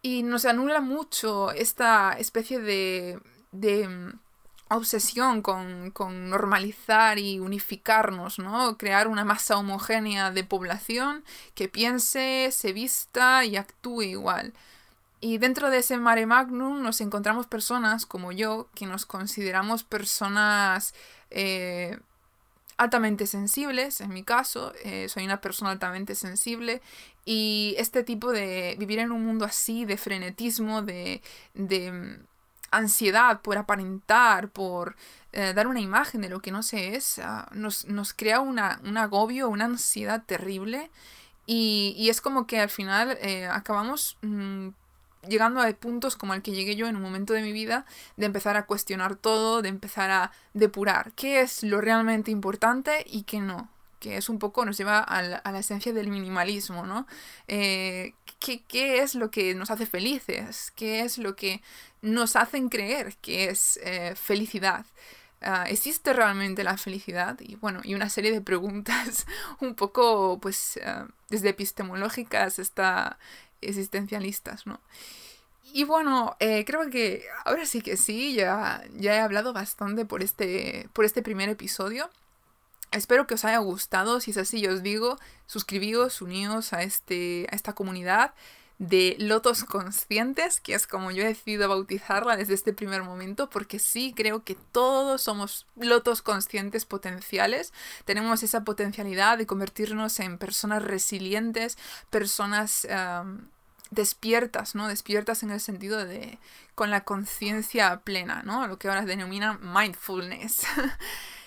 Y 0.00 0.22
nos 0.22 0.44
anula 0.44 0.80
mucho 0.80 1.50
esta 1.50 2.12
especie 2.12 2.60
de, 2.60 3.20
de 3.50 4.12
obsesión 4.76 5.42
con, 5.42 5.90
con, 5.90 6.30
normalizar 6.30 7.18
y 7.18 7.40
unificarnos, 7.40 8.38
¿no? 8.38 8.76
Crear 8.76 9.08
una 9.08 9.24
masa 9.24 9.56
homogénea 9.56 10.30
de 10.30 10.44
población 10.44 11.24
que 11.54 11.68
piense, 11.68 12.50
se 12.52 12.72
vista 12.72 13.44
y 13.44 13.56
actúe 13.56 14.02
igual. 14.02 14.52
Y 15.20 15.38
dentro 15.38 15.70
de 15.70 15.78
ese 15.78 15.96
mare 15.96 16.26
magnum 16.26 16.82
nos 16.82 17.00
encontramos 17.00 17.46
personas 17.46 18.06
como 18.06 18.30
yo, 18.30 18.68
que 18.74 18.86
nos 18.86 19.04
consideramos 19.04 19.82
personas 19.84 20.94
eh, 21.30 21.98
altamente 22.76 23.26
sensibles, 23.26 24.00
en 24.00 24.10
mi 24.10 24.22
caso, 24.22 24.72
eh, 24.84 25.08
soy 25.08 25.24
una 25.24 25.40
persona 25.40 25.72
altamente 25.72 26.14
sensible, 26.14 26.80
y 27.24 27.74
este 27.78 28.04
tipo 28.04 28.30
de 28.32 28.76
vivir 28.78 29.00
en 29.00 29.10
un 29.10 29.26
mundo 29.26 29.44
así, 29.44 29.84
de 29.84 29.96
frenetismo, 29.96 30.82
de, 30.82 31.20
de 31.54 32.20
ansiedad 32.70 33.40
por 33.40 33.58
aparentar, 33.58 34.48
por 34.50 34.96
eh, 35.32 35.52
dar 35.54 35.66
una 35.66 35.80
imagen 35.80 36.20
de 36.20 36.28
lo 36.28 36.40
que 36.40 36.50
no 36.52 36.62
se 36.62 36.94
es, 36.94 37.18
ah, 37.18 37.48
nos, 37.52 37.86
crea 38.14 38.40
una, 38.40 38.80
un 38.84 38.96
agobio, 38.96 39.48
una 39.48 39.66
ansiedad 39.66 40.22
terrible. 40.24 40.90
Y, 41.46 42.08
es 42.10 42.20
como 42.20 42.46
que 42.46 42.60
al 42.60 42.68
final 42.68 43.16
eh, 43.22 43.46
acabamos 43.46 44.18
mm, 44.20 44.68
llegando 45.28 45.60
a 45.60 45.70
puntos 45.72 46.16
como 46.16 46.34
el 46.34 46.42
que 46.42 46.52
llegué 46.52 46.76
yo 46.76 46.86
en 46.88 46.96
un 46.96 47.02
momento 47.02 47.32
de 47.32 47.42
mi 47.42 47.52
vida, 47.52 47.86
de 48.16 48.26
empezar 48.26 48.56
a 48.56 48.66
cuestionar 48.66 49.16
todo, 49.16 49.62
de 49.62 49.70
empezar 49.70 50.10
a 50.10 50.32
depurar 50.52 51.12
qué 51.12 51.40
es 51.40 51.62
lo 51.62 51.80
realmente 51.80 52.30
importante 52.30 53.04
y 53.06 53.22
qué 53.22 53.40
no 53.40 53.68
que 53.98 54.16
es 54.16 54.28
un 54.28 54.38
poco, 54.38 54.64
nos 54.64 54.76
lleva 54.78 55.00
a 55.00 55.22
la, 55.22 55.58
esencia 55.58 55.92
del 55.92 56.08
minimalismo, 56.08 56.86
¿no? 56.86 57.06
Eh, 57.48 58.14
¿qué, 58.38 59.02
es 59.02 59.14
lo 59.14 59.30
que 59.30 59.54
nos 59.54 59.70
hace 59.70 59.86
felices? 59.86 60.72
¿Qué 60.74 61.00
es 61.00 61.18
lo 61.18 61.36
que 61.36 61.62
nos 62.02 62.36
hacen 62.36 62.68
creer 62.68 63.16
que 63.16 63.50
es 63.50 63.78
eh, 63.82 64.14
felicidad? 64.14 64.86
Ah, 65.40 65.66
¿Existe 65.68 66.12
realmente 66.12 66.64
la 66.64 66.76
felicidad? 66.76 67.38
Y 67.40 67.56
bueno, 67.56 67.80
y 67.84 67.94
una 67.94 68.08
serie 68.08 68.32
de 68.32 68.40
preguntas 68.40 69.26
un 69.60 69.74
poco, 69.74 70.38
pues, 70.40 70.78
ah, 70.84 71.06
desde 71.28 71.50
epistemológicas 71.50 72.58
hasta 72.58 73.18
existencialistas, 73.60 74.66
¿no? 74.66 74.80
Y 75.72 75.84
bueno, 75.84 76.36
eh, 76.40 76.64
creo 76.64 76.88
que 76.90 77.24
ahora 77.44 77.66
sí 77.66 77.82
que 77.82 77.96
sí, 77.96 78.34
ya, 78.34 78.82
ya 78.94 79.14
he 79.16 79.20
hablado 79.20 79.52
bastante 79.52 80.06
por 80.06 80.22
este, 80.22 80.88
por 80.92 81.04
este 81.04 81.22
primer 81.22 81.48
episodio. 81.50 82.10
Espero 82.90 83.26
que 83.26 83.34
os 83.34 83.44
haya 83.44 83.58
gustado. 83.58 84.20
Si 84.20 84.30
es 84.30 84.38
así, 84.38 84.60
yo 84.60 84.72
os 84.72 84.82
digo, 84.82 85.18
suscribíos, 85.46 86.22
uníos 86.22 86.72
a, 86.72 86.82
este, 86.82 87.46
a 87.50 87.56
esta 87.56 87.74
comunidad 87.74 88.34
de 88.78 89.16
lotos 89.18 89.64
conscientes, 89.64 90.60
que 90.60 90.74
es 90.74 90.86
como 90.86 91.10
yo 91.10 91.24
he 91.24 91.26
decidido 91.26 91.68
bautizarla 91.68 92.36
desde 92.36 92.54
este 92.54 92.72
primer 92.72 93.02
momento, 93.02 93.50
porque 93.50 93.80
sí 93.80 94.14
creo 94.16 94.44
que 94.44 94.54
todos 94.54 95.20
somos 95.22 95.66
lotos 95.76 96.22
conscientes 96.22 96.84
potenciales. 96.84 97.72
Tenemos 98.04 98.42
esa 98.42 98.64
potencialidad 98.64 99.36
de 99.36 99.46
convertirnos 99.46 100.20
en 100.20 100.38
personas 100.38 100.82
resilientes, 100.82 101.76
personas 102.10 102.86
despiertas, 103.90 104.74
¿no? 104.74 104.86
Despiertas 104.86 105.42
en 105.42 105.50
el 105.50 105.60
sentido 105.60 106.04
de 106.04 106.38
con 106.74 106.90
la 106.90 107.02
conciencia 107.02 108.00
plena, 108.04 108.42
¿no? 108.44 108.66
Lo 108.68 108.78
que 108.78 108.88
ahora 108.88 109.04
denominan 109.04 109.58
mindfulness. 109.60 110.62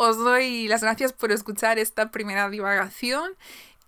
Os 0.00 0.16
doy 0.16 0.68
las 0.68 0.82
gracias 0.82 1.12
por 1.12 1.32
escuchar 1.32 1.80
esta 1.80 2.12
primera 2.12 2.48
divagación 2.48 3.32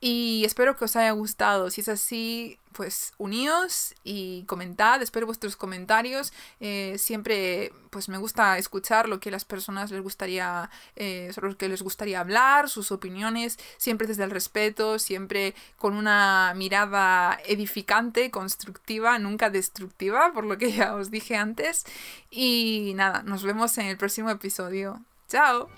y 0.00 0.42
espero 0.44 0.76
que 0.76 0.86
os 0.86 0.96
haya 0.96 1.12
gustado. 1.12 1.70
Si 1.70 1.82
es 1.82 1.88
así, 1.88 2.58
pues 2.72 3.12
uníos 3.16 3.94
y 4.02 4.42
comentad, 4.46 5.00
espero 5.02 5.26
vuestros 5.26 5.54
comentarios. 5.54 6.32
Eh, 6.58 6.96
siempre 6.98 7.72
pues 7.90 8.08
me 8.08 8.18
gusta 8.18 8.58
escuchar 8.58 9.08
lo 9.08 9.20
que 9.20 9.30
las 9.30 9.44
personas 9.44 9.92
les 9.92 10.02
gustaría, 10.02 10.68
eh, 10.96 11.30
sobre 11.32 11.50
lo 11.50 11.56
que 11.56 11.68
les 11.68 11.80
gustaría 11.80 12.18
hablar, 12.18 12.68
sus 12.68 12.90
opiniones, 12.90 13.56
siempre 13.76 14.08
desde 14.08 14.24
el 14.24 14.32
respeto, 14.32 14.98
siempre 14.98 15.54
con 15.76 15.94
una 15.94 16.54
mirada 16.56 17.38
edificante, 17.46 18.32
constructiva, 18.32 19.16
nunca 19.20 19.48
destructiva, 19.48 20.32
por 20.32 20.42
lo 20.44 20.58
que 20.58 20.72
ya 20.72 20.96
os 20.96 21.12
dije 21.12 21.36
antes. 21.36 21.84
Y 22.32 22.94
nada, 22.96 23.22
nos 23.22 23.44
vemos 23.44 23.78
en 23.78 23.86
el 23.86 23.96
próximo 23.96 24.30
episodio. 24.30 25.00
Ciao! 25.30 25.68